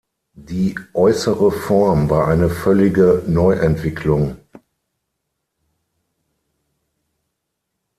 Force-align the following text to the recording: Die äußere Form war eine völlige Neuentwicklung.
Die 0.33 0.73
äußere 0.95 1.51
Form 1.51 2.09
war 2.09 2.27
eine 2.27 2.49
völlige 2.49 3.21
Neuentwicklung. 3.27 4.35